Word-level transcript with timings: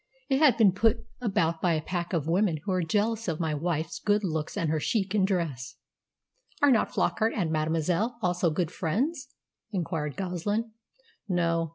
It 0.29 0.39
has 0.39 0.55
been 0.55 0.71
put 0.71 1.05
about 1.21 1.61
by 1.61 1.73
a 1.73 1.81
pack 1.83 2.11
of 2.11 2.25
women 2.25 2.57
who 2.63 2.71
are 2.71 2.81
jealous 2.81 3.27
of 3.27 3.39
my 3.39 3.53
wife's 3.53 3.99
good 3.99 4.23
looks 4.23 4.57
and 4.57 4.71
her 4.71 4.79
chic 4.79 5.13
in 5.13 5.25
dress." 5.25 5.75
"Are 6.59 6.71
not 6.71 6.91
Flockart 6.91 7.33
and 7.35 7.51
mademoiselle 7.51 8.17
also 8.19 8.49
good 8.49 8.71
friends?" 8.71 9.27
inquired 9.71 10.15
Goslin. 10.17 10.71
"No. 11.29 11.69